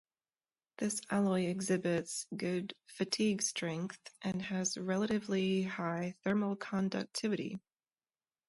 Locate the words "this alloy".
0.79-1.43